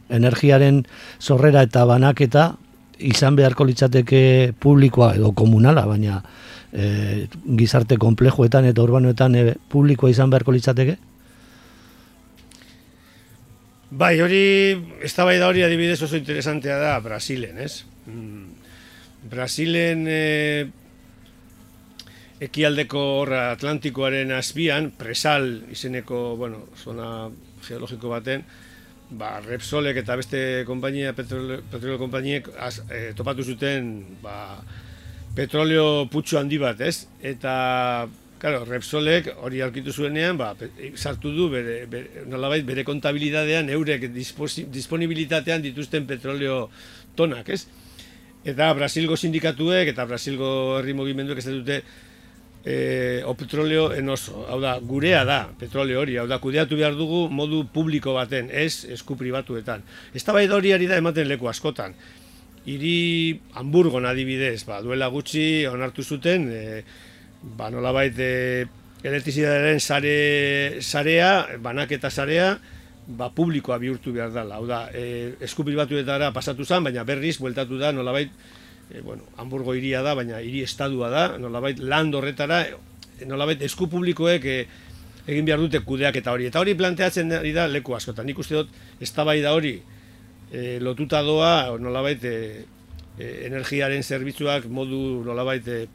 energiaren 0.09 0.83
sorrera 1.19 1.65
eta 1.67 1.85
banaketa 1.89 2.53
izan 3.03 3.35
beharko 3.35 3.65
litzateke 3.67 4.53
publikoa 4.63 5.13
edo 5.17 5.33
komunala, 5.35 5.85
baina 5.89 6.21
e, 6.71 7.27
gizarte 7.59 7.97
komplejoetan 8.01 8.69
eta 8.69 8.85
urbanoetan 8.85 9.35
e, 9.35 9.47
publikoa 9.69 10.13
izan 10.13 10.31
beharko 10.31 10.55
litzateke? 10.55 10.99
Bai, 13.93 14.15
hori, 14.25 14.73
ez 15.05 15.11
da 15.13 15.25
bai 15.27 15.35
da 15.37 15.47
hori 15.51 15.61
adibidez 15.61 15.99
oso 16.01 16.17
interesantea 16.17 16.79
da 16.81 16.93
Brasilen, 17.03 17.59
ez? 17.61 17.83
Mm, 18.09 18.47
Brasilen 19.29 20.07
e, 20.09 20.21
ekialdeko 22.41 23.03
horra 23.19 23.43
Atlantikoaren 23.51 24.33
azbian, 24.33 24.89
presal 24.97 25.45
izeneko, 25.75 26.23
bueno, 26.39 26.63
zona 26.73 27.29
geologiko 27.67 28.09
baten, 28.09 28.47
ba, 29.13 29.35
Repsolek 29.45 30.01
eta 30.01 30.17
beste 30.17 30.41
konpainia, 30.65 31.13
petroleo, 31.13 31.61
petroleo 31.69 32.01
konpainiek 32.01 32.49
e, 32.89 33.03
topatu 33.13 33.45
zuten 33.45 33.93
ba, 34.25 34.57
petroleo 35.37 36.07
putxo 36.09 36.41
handi 36.41 36.57
bat, 36.57 36.81
ez? 36.81 37.05
Eta, 37.21 37.53
claro, 38.43 38.65
Repsolek 38.67 39.29
hori 39.39 39.61
aurkitu 39.63 39.93
zuenean, 39.95 40.35
ba, 40.35 40.49
sartu 40.99 41.31
du 41.31 41.45
bere, 41.47 41.85
bere, 41.87 42.25
nolabait, 42.27 42.65
bere 42.67 42.83
kontabilidadean 42.83 43.69
eurek 43.71 44.09
disponibilitatean 44.11 45.63
dituzten 45.63 46.03
petroleo 46.09 46.65
tonak, 47.15 47.53
ez? 47.55 47.61
Eta 48.43 48.67
Brasilgo 48.75 49.15
sindikatuek 49.15 49.93
eta 49.93 50.03
Brasilgo 50.09 50.49
herri 50.81 50.91
mugimenduek 50.97 51.39
ez 51.39 51.45
dute 51.45 51.77
e, 52.65 53.21
o 53.23 53.31
petroleo 53.39 53.85
enoso. 53.95 54.43
Hau 54.51 54.59
da, 54.59 54.75
gurea 54.83 55.23
da, 55.23 55.39
petroleo 55.59 56.01
hori. 56.01 56.19
Hau 56.19 56.27
da, 56.27 56.41
kudeatu 56.43 56.75
behar 56.75 56.99
dugu 56.99 57.29
modu 57.31 57.63
publiko 57.71 58.17
baten, 58.19 58.51
ez 58.51 58.83
esku 58.91 59.15
pribatuetan. 59.15 59.87
Ez 60.11 60.25
da 60.27 60.35
hori 60.35 60.75
da 60.91 60.99
ematen 60.99 61.31
leku 61.31 61.47
askotan. 61.47 61.95
Hiri 62.67 63.39
Hamburgon 63.55 64.03
adibidez, 64.05 64.65
ba, 64.67 64.83
duela 64.83 65.07
gutxi 65.07 65.65
onartu 65.71 66.03
zuten, 66.03 66.51
e, 66.51 66.83
ba, 67.43 67.69
nola 67.71 67.91
baita 67.95 68.23
e, 68.23 68.65
elektrizidaren 69.03 69.79
sare, 69.83 70.81
sarea, 70.81 71.45
banaketa 71.59 72.09
sarea, 72.09 72.57
ba, 73.07 73.29
publikoa 73.35 73.77
bihurtu 73.81 74.13
behar 74.15 74.31
dela. 74.31 74.57
Hau 74.57 74.67
da, 74.67 74.87
e, 74.95 75.35
esku 75.43 75.65
pribatuetara 75.67 76.31
pasatu 76.35 76.65
zen, 76.65 76.83
baina 76.87 77.03
berriz, 77.03 77.37
bueltatu 77.43 77.77
da, 77.81 77.91
nolabait, 77.91 78.31
e, 78.89 79.01
bueno, 79.01 79.27
Hamburgo 79.37 79.75
iria 79.75 80.01
da, 80.05 80.15
baina 80.15 80.39
hiri 80.41 80.63
estadua 80.63 81.11
da, 81.11 81.27
nolabait, 81.37 81.79
land 81.79 82.15
horretara, 82.15 82.63
e, 83.19 83.27
nolabait, 83.27 83.61
esku 83.67 83.89
publikoek 83.91 84.45
e, 84.47 84.59
egin 85.27 85.47
behar 85.47 85.59
dute 85.59 85.83
kudeak 85.83 86.15
eta 86.19 86.31
hori. 86.35 86.47
Eta 86.47 86.63
hori 86.63 86.75
planteatzen 86.79 87.31
da 87.31 87.67
leku 87.67 87.95
askotan. 87.95 88.27
Nik 88.27 88.39
uste 88.39 88.55
dut, 88.59 88.71
ez 88.99 89.11
da 89.13 89.51
hori, 89.51 89.81
e, 90.51 90.79
lotuta 90.79 91.21
doa, 91.23 91.77
nolabait, 91.79 92.23
e, 92.23 92.65
e, 93.17 93.45
energiaren 93.47 94.03
zerbitzuak 94.03 94.65
modu, 94.65 95.23
nolabait, 95.25 95.67
e, 95.67 95.87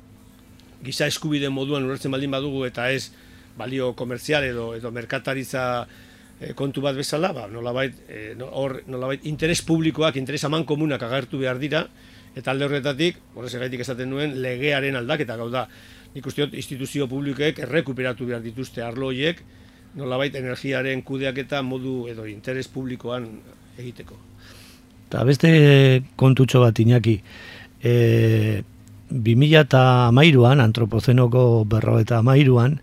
giza 0.84 1.08
eskubide 1.10 1.50
moduan 1.50 1.86
urertzen 1.86 2.12
baldin 2.14 2.30
badugu, 2.30 2.64
eta 2.68 2.90
ez 2.92 3.10
balio 3.58 3.92
komertzial 3.98 4.46
edo, 4.46 4.70
edo 4.78 4.92
merkataritza 4.94 5.64
e, 6.40 6.52
kontu 6.58 6.82
bat 6.84 6.96
bezala, 6.96 7.32
ba, 7.34 7.48
nolabait, 7.50 7.96
e, 8.08 8.34
hor, 8.46 8.78
nolabait, 8.86 9.26
interes 9.26 9.60
publikoak, 9.66 10.16
interes 10.20 10.44
aman 10.46 10.64
komunak 10.68 11.02
agertu 11.02 11.40
behar 11.42 11.58
dira, 11.58 11.86
eta 12.38 12.52
alde 12.52 12.68
horretatik, 12.68 13.18
horrez 13.34 13.54
egaitik 13.58 13.82
esaten 13.82 14.10
nuen, 14.12 14.36
legearen 14.42 14.98
aldaketa 15.00 15.36
gau 15.40 15.48
da. 15.50 15.66
Nik 16.14 16.26
usteot, 16.30 16.54
instituzio 16.56 17.08
publikoek 17.10 17.58
errekuperatu 17.66 18.28
behar 18.28 18.44
dituzte 18.44 18.84
arloiek, 18.84 19.42
nolabait, 19.98 20.34
energiaren 20.38 21.02
kudeaketa 21.02 21.62
modu 21.66 22.06
edo 22.12 22.26
interes 22.30 22.68
publikoan 22.70 23.26
egiteko. 23.78 24.16
Eta 25.08 25.24
beste 25.24 25.50
kontutxo 26.20 26.60
bat 26.62 26.78
inaki, 26.84 27.16
e, 27.80 27.92
2000 29.10 29.64
eta 29.64 29.82
amairuan, 30.08 30.60
antropozenoko 30.60 31.64
berro 31.68 31.98
eta 32.02 32.20
amairuan, 32.22 32.80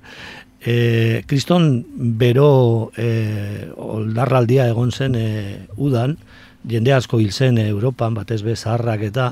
E, 0.65 1.22
kriston 1.29 1.86
bero 2.17 2.89
e, 2.98 3.70
oldarraldia 3.77 4.63
egon 4.65 4.89
zen 4.89 5.13
e, 5.13 5.27
udan, 5.77 6.15
jende 6.65 6.89
asko 6.96 7.20
hil 7.22 7.29
zen 7.29 7.60
Europan, 7.62 8.15
batez 8.17 8.39
be 8.41 8.55
zaharrak 8.55 9.03
eta 9.05 9.27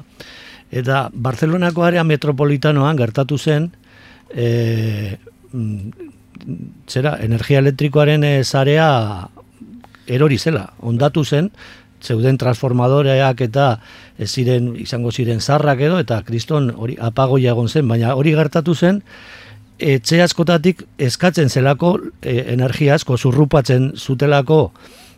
eta 0.69 1.07
Barcelonako 1.13 1.88
area 1.88 2.03
metropolitanoan 2.05 3.01
gertatu 3.01 3.39
zen 3.41 3.71
e, 4.29 5.17
zera, 6.85 7.17
energia 7.25 7.65
elektrikoaren 7.65 8.23
e, 8.29 8.43
zarea 8.43 8.88
erori 10.05 10.38
zela, 10.38 10.67
ondatu 10.81 11.23
zen, 11.25 11.50
zeuden 12.03 12.38
transformadoreak 12.38 13.41
eta 13.48 13.67
ez 14.19 14.29
ziren, 14.31 14.74
izango 14.79 15.12
ziren 15.12 15.39
zarrak 15.41 15.79
edo, 15.81 16.00
eta 16.03 16.22
kriston 16.27 16.72
hori 16.75 16.98
apagoia 17.00 17.53
egon 17.55 17.69
zen, 17.69 17.88
baina 17.88 18.13
hori 18.15 18.36
gertatu 18.36 18.75
zen, 18.75 19.01
etxe 19.79 20.22
askotatik 20.24 20.83
eskatzen 21.01 21.50
zelako 21.50 21.95
e, 22.22 22.38
energia 22.53 22.95
asko 22.95 23.17
zurrupatzen 23.17 23.93
zutelako 23.98 24.72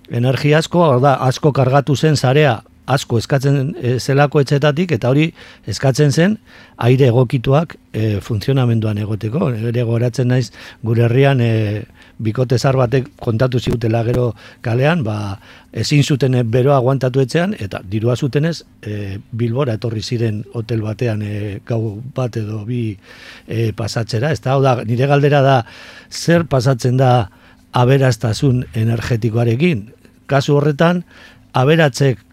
energia 0.10 0.62
asko, 0.62 1.00
da, 1.02 1.16
asko 1.28 1.52
kargatu 1.52 1.96
zen 1.96 2.16
zarea 2.16 2.62
asko 2.86 3.18
eskatzen 3.18 3.74
e, 3.82 3.98
zelako 4.00 4.42
etxetatik 4.44 4.94
eta 4.96 5.10
hori 5.10 5.32
eskatzen 5.68 6.12
zen 6.12 6.38
aire 6.78 7.10
egokituak 7.10 7.76
e, 7.94 8.20
funtzionamenduan 8.22 9.00
egoteko. 9.02 9.50
Ere 9.72 9.86
goratzen 9.88 10.30
naiz 10.30 10.52
gure 10.86 11.08
herrian 11.08 11.42
e, 11.42 11.84
bikote 12.20 12.58
zar 12.60 12.78
batek 12.80 13.10
kontatu 13.20 13.60
zigutela 13.60 14.04
gero 14.08 14.34
kalean, 14.62 15.04
ba, 15.04 15.40
ezin 15.74 16.04
zuten 16.04 16.38
beroa 16.52 16.78
aguantatu 16.78 17.22
etxean, 17.24 17.56
eta 17.60 17.82
dirua 17.84 18.16
zutenez, 18.16 18.64
e, 18.82 19.18
bilbora 19.32 19.76
etorri 19.76 20.02
ziren 20.02 20.44
hotel 20.54 20.82
batean 20.86 21.22
e, 21.22 21.60
gau 21.68 21.98
bat 22.16 22.38
edo 22.38 22.64
bi 22.66 22.96
e, 23.48 23.72
pasatzera. 23.76 24.32
Ez 24.32 24.42
da, 24.42 24.58
da, 24.60 24.78
nire 24.88 25.08
galdera 25.12 25.42
da, 25.42 25.58
zer 26.10 26.48
pasatzen 26.48 26.98
da 26.98 27.30
aberaztasun 27.76 28.64
energetikoarekin? 28.74 29.90
Kasu 30.32 30.56
horretan, 30.58 31.04
aberatzek 31.54 32.24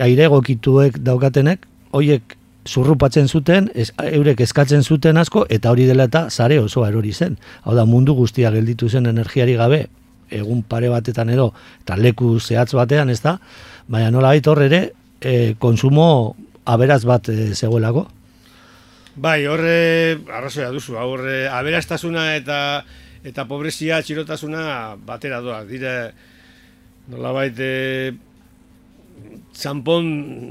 aire 0.00 0.28
egokituek 0.28 0.98
daukatenek, 1.04 1.66
hoiek 1.92 2.36
zurrupatzen 2.68 3.28
zuten, 3.28 3.68
ez, 3.74 3.90
eurek 4.04 4.40
eskatzen 4.44 4.82
zuten 4.82 5.18
asko, 5.18 5.44
eta 5.50 5.72
hori 5.72 5.86
dela 5.88 6.06
eta 6.10 6.28
zare 6.30 6.60
osoa 6.60 6.88
erori 6.92 7.12
zen. 7.12 7.36
Hau 7.64 7.74
da, 7.74 7.84
mundu 7.88 8.14
guztia 8.14 8.52
gelditu 8.54 8.88
zen 8.88 9.06
energiari 9.10 9.56
gabe, 9.58 9.86
egun 10.32 10.62
pare 10.62 10.88
batetan 10.88 11.30
edo, 11.30 11.50
eta 11.82 11.96
leku 11.98 12.38
zehatz 12.40 12.72
batean, 12.74 13.10
ez 13.10 13.20
da, 13.22 13.36
baina 13.88 14.10
nola 14.14 14.32
baita 14.32 14.52
horre 14.52 14.68
ere, 14.70 14.82
e, 15.20 15.54
konsumo 15.58 16.34
aberaz 16.64 17.02
bat 17.04 17.28
e, 17.28 17.52
zegoelako. 17.54 18.06
Bai, 19.22 19.42
horre, 19.46 20.18
arrazoia 20.32 20.70
duzu, 20.72 20.96
horre, 20.96 21.46
aberaztasuna 21.52 22.32
eta 22.38 22.58
eta 23.22 23.44
pobrezia, 23.46 24.00
txirotasuna 24.02 24.96
batera 25.06 25.38
doa. 25.44 25.60
Dire, 25.68 25.92
nola 27.12 27.34
baita, 27.36 27.68
txampon 29.52 30.06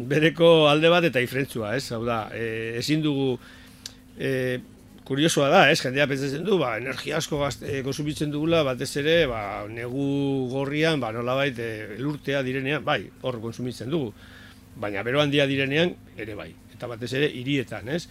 bereko 0.09 0.69
alde 0.69 0.91
bat 0.93 1.05
eta 1.07 1.21
ifrentzua, 1.23 1.75
ez? 1.77 1.87
Hau 1.95 2.03
da, 2.05 2.25
e, 2.35 2.77
ezin 2.79 3.01
dugu 3.03 3.33
e, 4.17 4.59
kuriosoa 5.07 5.49
da, 5.51 5.61
ez? 5.71 5.79
Jendea 5.81 6.07
pentsatzen 6.09 6.45
du, 6.47 6.57
ba, 6.61 6.75
energia 6.79 7.17
asko 7.17 7.41
e, 7.65 7.81
konsumitzen 7.85 8.31
dugula, 8.33 8.61
batez 8.67 8.91
ere, 9.01 9.15
ba, 9.29 9.41
negu 9.69 10.47
gorrian, 10.51 11.01
ba, 11.01 11.11
nolabait, 11.15 11.57
e, 11.57 11.97
lurtea 11.99 12.43
direnean, 12.45 12.85
bai, 12.85 13.03
hor 13.21 13.41
konsumitzen 13.43 13.89
dugu. 13.91 14.13
Baina 14.81 15.03
bero 15.03 15.21
handia 15.21 15.47
direnean, 15.49 15.95
ere 16.17 16.37
bai. 16.37 16.51
Eta 16.75 16.89
batez 16.91 17.11
ere, 17.17 17.31
hirietan, 17.41 17.89
ez? 17.89 18.05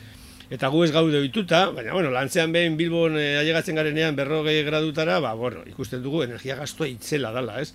Eta 0.51 0.67
gu 0.69 0.83
ez 0.83 0.91
gaude 0.91 1.21
ohituta, 1.21 1.69
baina, 1.71 1.95
bueno, 1.95 2.11
lantzean 2.11 2.51
behin 2.53 2.77
Bilbon 2.77 3.15
e, 3.17 3.37
ailegatzen 3.39 3.79
garenean 3.79 4.19
berrogei 4.19 4.59
gradutara, 4.67 5.21
ba, 5.23 5.37
bueno, 5.39 5.63
ikusten 5.71 6.03
dugu 6.03 6.25
energia 6.27 6.59
gastoa 6.59 6.91
itzela 6.91 7.31
dala, 7.33 7.61
ez? 7.63 7.71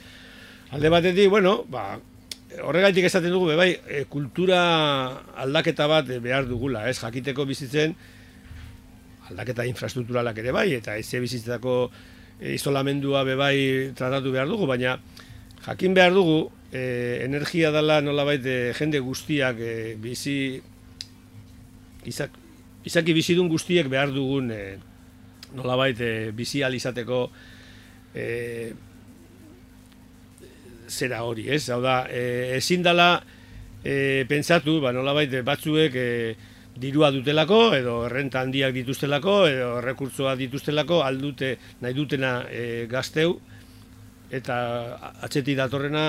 Alde 0.75 0.91
batetik, 0.91 1.31
bueno, 1.31 1.61
ba, 1.71 1.93
horregaitik 2.63 3.07
esaten 3.07 3.33
dugu, 3.33 3.51
bai, 3.57 3.71
e, 3.87 4.03
kultura 4.11 4.59
aldaketa 5.43 5.87
bat 5.91 6.09
behar 6.23 6.47
dugula, 6.49 6.85
ez, 6.89 6.97
jakiteko 6.99 7.45
bizitzen, 7.49 7.95
aldaketa 9.29 9.65
infrastrukturalak 9.65 10.37
ere 10.43 10.53
bai, 10.55 10.69
eta 10.77 10.97
ez 10.99 11.07
bizitzako 11.09 11.75
e, 12.39 12.53
isolamendua 12.55 13.23
bebai 13.27 13.91
tratatu 13.97 14.31
behar 14.35 14.47
dugu, 14.51 14.67
baina 14.69 14.99
jakin 15.65 15.97
behar 15.97 16.13
dugu, 16.13 16.51
e, 16.71 17.21
energia 17.25 17.71
dela 17.71 18.01
nolabait 18.01 18.45
e, 18.45 18.57
jende 18.77 18.99
guztiak 18.99 19.59
e, 19.59 19.75
bizi, 20.01 20.61
izak, 22.05 22.35
izaki 22.85 23.15
bizidun 23.17 23.49
guztiek 23.49 23.89
behar 23.89 24.13
dugun 24.13 24.51
e, 24.53 24.63
nolabait 25.55 25.99
e, 26.01 26.13
bizi 26.35 26.63
alizateko 26.63 27.29
e, 28.13 28.73
zera 30.87 31.23
hori, 31.23 31.49
ez? 31.51 31.69
Hau 31.69 31.81
da, 31.83 32.05
e, 32.09 32.55
ezin 32.57 32.83
dela 32.85 33.23
e, 33.83 34.25
pentsatu, 34.29 34.79
ba, 34.83 34.93
nolabait 34.95 35.31
batzuek 35.45 35.95
e, 35.95 36.09
dirua 36.75 37.11
dutelako, 37.11 37.59
edo 37.77 37.99
errenta 38.09 38.41
handiak 38.43 38.73
dituztelako, 38.75 39.35
edo 39.47 39.69
rekurtzoa 39.83 40.35
dituztelako, 40.39 41.01
aldute 41.05 41.55
nahi 41.81 41.95
dutena 41.95 42.33
e, 42.51 42.85
gazteu, 42.91 43.37
eta 44.33 44.57
atxeti 45.23 45.55
datorrena, 45.55 46.05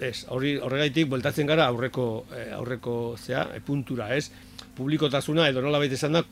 ez, 0.00 0.24
hori 0.32 0.56
horregaitik 0.60 1.08
bueltatzen 1.12 1.48
gara 1.48 1.66
aurreko 1.70 2.06
e, 2.36 2.44
aurreko 2.56 2.94
zea, 3.20 3.46
e, 3.54 3.60
puntura, 3.64 4.10
ez? 4.16 4.28
Publikotasuna 4.76 5.48
edo 5.48 5.64
nolabait 5.64 5.92
esan 5.92 6.16
da 6.18 6.24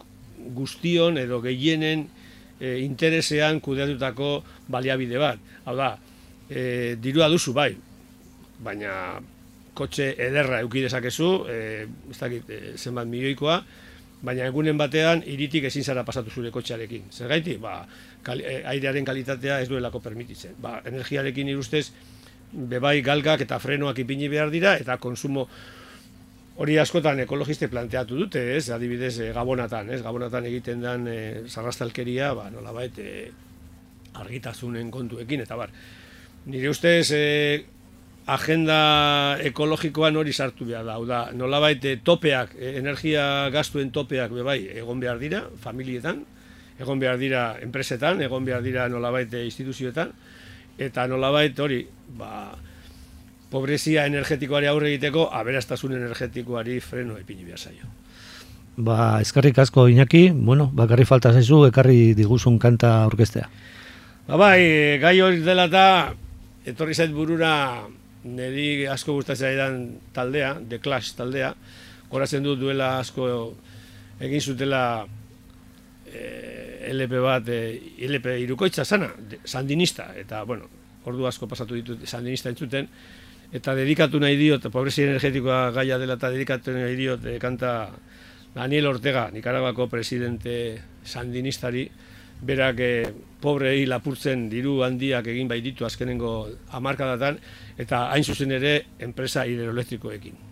guztion 0.55 1.19
edo 1.21 1.41
gehienen 1.45 2.07
e, 2.61 2.79
interesean 2.85 3.61
kudeatutako 3.65 4.39
baliabide 4.69 5.21
bat. 5.21 5.41
Hau 5.65 5.77
da, 5.79 5.95
e, 6.49 6.97
dirua 7.01 7.29
duzu 7.33 7.55
bai, 7.57 7.73
baina 8.65 9.21
kotxe 9.79 10.11
ederra 10.19 10.61
eduki 10.63 10.83
dezakezu, 10.83 11.29
e, 11.51 11.59
ez 12.11 12.19
dakit, 12.19 12.51
e, 12.51 12.73
zenbat 12.77 13.07
milioikoa, 13.11 13.61
baina 14.27 14.49
egunen 14.51 14.79
batean 14.79 15.23
iritik 15.31 15.69
ezin 15.71 15.85
zara 15.87 16.03
pasatu 16.05 16.33
zure 16.35 16.51
kotxearekin. 16.55 17.07
Zer 17.15 17.31
gaiti? 17.31 17.57
Ba, 17.63 17.81
kal, 18.27 18.43
e, 18.43 18.61
airearen 18.75 19.07
kalitatea 19.07 19.61
ez 19.63 19.69
duelako 19.71 20.03
permititzen. 20.03 20.57
Ba, 20.63 20.81
energiarekin 20.91 21.53
irustez, 21.55 21.89
bebai 22.53 23.01
galgak 23.07 23.45
eta 23.45 23.59
frenoak 23.63 24.01
ipini 24.03 24.31
behar 24.33 24.51
dira, 24.51 24.75
eta 24.81 24.97
konsumo 24.99 25.47
hori 26.59 26.79
askotan 26.83 27.21
ekologiste 27.23 27.69
planteatu 27.71 28.19
dute, 28.19 28.43
ez? 28.57 28.67
Adibidez, 28.75 29.15
e, 29.23 29.31
gabonatan, 29.37 29.93
ez? 29.95 30.03
Gabonatan 30.03 30.49
egiten 30.51 30.83
den 30.83 31.07
e, 31.07 31.19
zarrastalkeria, 31.47 32.33
ba, 32.35 32.49
nola 32.51 32.75
bait, 32.75 32.99
e, 32.99 33.31
argitasunen 34.19 34.91
kontuekin, 34.91 35.47
eta 35.47 35.59
bar. 35.61 35.71
Nire 36.51 36.73
ustez, 36.73 37.13
e, 37.15 37.78
agenda 38.29 39.39
ekologikoan 39.41 40.17
hori 40.21 40.33
sartu 40.33 40.67
behar 40.69 40.85
da. 40.85 40.99
da, 41.09 41.21
nolabait 41.33 41.85
eh, 41.89 41.97
topeak, 42.05 42.53
eh, 42.59 42.77
energia 42.79 43.49
gastuen 43.51 43.91
topeak 43.91 44.35
bai 44.45 44.61
egon 44.77 45.01
behar 45.01 45.19
dira, 45.19 45.47
familietan, 45.65 46.25
egon 46.79 47.01
behar 47.01 47.17
dira 47.19 47.57
enpresetan, 47.65 48.21
egon 48.23 48.45
behar 48.45 48.63
dira 48.63 48.89
nolabait 48.89 49.33
eh, 49.33 49.47
instituzioetan, 49.49 50.13
eta 50.79 51.07
nolabait 51.09 51.59
hori, 51.59 51.87
ba, 52.19 52.53
pobrezia 53.49 54.05
energetikoari 54.07 54.69
aurre 54.69 54.93
egiteko, 54.93 55.31
aberastasun 55.33 55.97
energetikoari 55.97 56.81
freno 56.85 57.17
epini 57.17 57.49
behar 57.49 57.59
zaio. 57.59 57.89
Ba, 58.77 59.23
eskarrik 59.25 59.57
asko 59.59 59.89
Iñaki, 59.89 60.29
bueno, 60.31 60.69
bakarri 60.71 61.09
falta 61.09 61.33
zaizu, 61.33 61.65
ekarri 61.73 62.13
diguzun 62.15 62.61
kanta 62.61 63.07
orkestea. 63.09 63.49
Ba, 64.29 64.37
bai, 64.37 64.99
gai 65.01 65.17
hori 65.25 65.41
dela 65.41 65.65
eta 65.73 65.87
etorri 66.69 66.93
zait 66.95 67.11
burura 67.17 67.89
niri 68.25 68.87
asko 68.91 69.15
gustatzen 69.19 69.47
zaidan 69.47 69.79
taldea, 70.15 70.57
The 70.69 70.81
Clash 70.83 71.15
taldea, 71.19 71.53
goratzen 72.11 72.43
du 72.43 72.57
duela 72.57 72.99
asko 72.99 73.29
egin 74.21 74.41
zutela 74.41 74.83
e, 76.07 76.91
LP 76.93 77.23
bat, 77.23 77.49
e, 77.49 77.61
LP 78.09 78.39
irukoitza 78.45 78.85
sana, 78.85 79.11
sandinista, 79.45 80.11
eta, 80.19 80.43
bueno, 80.49 80.69
ordu 81.09 81.29
asko 81.29 81.49
pasatu 81.49 81.79
ditut 81.79 82.05
sandinista 82.09 82.51
entzuten, 82.51 82.89
eta 83.55 83.75
dedikatu 83.79 84.21
nahi 84.21 84.37
diot, 84.37 84.69
pobrezi 84.73 85.07
energetikoa 85.07 85.71
gaia 85.77 85.99
dela 86.01 86.19
eta 86.19 86.33
dedikatu 86.35 86.75
nahi 86.75 86.97
diot, 86.99 87.25
e, 87.25 87.39
kanta 87.43 87.73
Daniel 88.55 88.89
Ortega, 88.91 89.29
Nicaragako 89.33 89.87
presidente 89.89 90.55
sandinistari, 91.05 91.89
berak 92.41 92.81
e, 92.81 92.93
pobrei 93.41 93.87
lapurtzen 93.87 94.49
diru 94.51 94.83
handiak 94.83 95.27
egin 95.31 95.49
bai 95.49 95.61
ditu 95.63 95.87
azkenengo 95.87 96.49
hamarkadatan 96.75 97.39
eta 97.79 98.09
hain 98.13 98.25
zuzen 98.25 98.53
ere 98.53 98.75
enpresa 98.99 99.45
hidroelektrikoekin. 99.47 100.49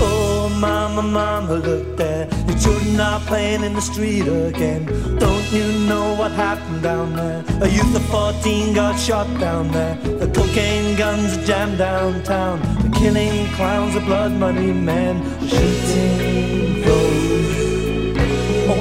Oh, 0.00 0.48
mama, 0.60 1.02
mama, 1.02 1.54
look 1.54 1.96
there. 1.96 2.28
Your 2.48 2.58
children 2.58 3.00
are 3.00 3.20
playing 3.20 3.64
in 3.64 3.72
the 3.72 3.80
street 3.80 4.28
again. 4.28 4.84
Don't 5.18 5.52
you 5.52 5.66
know 5.88 6.14
what 6.14 6.32
happened 6.32 6.82
down 6.82 7.16
there? 7.16 7.42
A 7.62 7.68
youth 7.68 7.96
of 7.96 8.04
14 8.06 8.74
got 8.74 8.98
shot 8.98 9.28
down 9.40 9.70
there. 9.70 9.96
The 9.96 10.26
cocaine 10.26 10.96
guns 10.96 11.36
jammed 11.46 11.78
downtown. 11.78 12.60
The 12.82 12.90
killing 12.98 13.46
clowns, 13.54 13.94
the 13.94 14.00
blood 14.00 14.32
money 14.32 14.72
men. 14.72 15.22
Shooting 15.48 16.82
those 16.82 17.43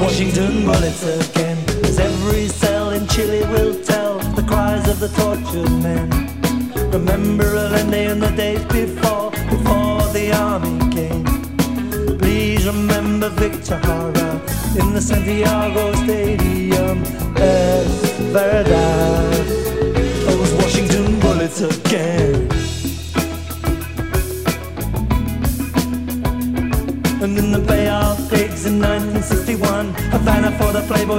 Washington 0.03 0.65
bullets 0.65 1.03
again. 1.03 1.57
As 1.85 1.97
every 1.97 2.49
cell 2.49 2.89
in 2.89 3.07
Chile 3.07 3.39
will 3.53 3.73
tell 3.83 4.19
the 4.35 4.43
cries 4.43 4.85
of 4.89 4.99
the 4.99 5.07
tortured 5.07 5.71
men. 5.81 6.09
Remember 6.91 7.45
Allende 7.55 8.11
in 8.11 8.19
the 8.19 8.29
days 8.31 8.65
before, 8.65 9.31
before 9.31 10.03
the 10.11 10.33
army 10.35 10.77
came. 10.91 11.23
Please 12.19 12.67
remember 12.67 13.29
Victor 13.29 13.77
Hara 13.77 14.41
in 14.77 14.93
the 14.93 15.01
Santiago 15.01 15.93
Stadium. 16.03 17.01
Es 17.37 17.87
verdad, 18.33 19.22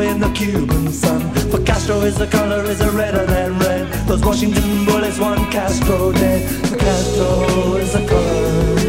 in 0.01 0.21
the 0.21 0.31
Cuban 0.31 0.93
sun. 0.93 1.21
For 1.51 1.61
Castro 1.63 2.01
is 2.01 2.17
the 2.17 2.27
color 2.27 2.65
is 2.65 2.81
a 2.81 2.91
redder 2.91 3.27
than 3.27 3.59
red? 3.59 3.93
Those 4.07 4.25
Washington 4.25 4.85
bullets 4.85 5.19
want 5.19 5.41
Castro 5.53 6.13
dead. 6.13 6.43
For 6.69 6.77
Castro 6.77 7.77
is 7.77 7.93
the 7.93 8.07
color 8.07 8.84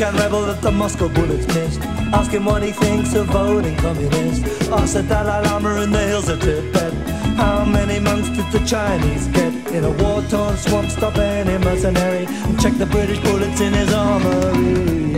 Afghan 0.00 0.18
rebel 0.18 0.46
that 0.46 0.62
the 0.62 0.70
Moscow 0.70 1.08
bullets 1.10 1.46
missed, 1.48 1.82
ask 2.14 2.30
him 2.30 2.46
what 2.46 2.62
he 2.62 2.72
thinks 2.72 3.14
of 3.14 3.26
voting 3.26 3.76
communist. 3.76 4.42
Ask 4.72 4.94
the 4.94 5.02
Dalai 5.02 5.44
Lama 5.44 5.82
in 5.82 5.90
the 5.92 5.98
hills 5.98 6.30
of 6.30 6.40
Tibet. 6.40 6.94
How 7.36 7.66
many 7.66 8.00
months 8.00 8.30
did 8.30 8.50
the 8.50 8.66
Chinese 8.66 9.26
get 9.26 9.52
in 9.74 9.84
a 9.84 9.90
war-torn 9.90 10.56
swamp? 10.56 10.90
Stop 10.90 11.18
any 11.18 11.62
mercenary 11.62 12.24
and 12.24 12.58
check 12.58 12.78
the 12.78 12.86
British 12.86 13.18
bullets 13.18 13.60
in 13.60 13.74
his 13.74 13.92
armory. 13.92 15.10